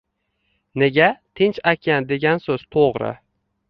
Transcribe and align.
Nega 0.83 1.11
Tinch 1.41 1.61
okean 1.75 2.11
degan 2.15 2.45
soʻz 2.49 2.69
toʻgʻri 2.77 3.17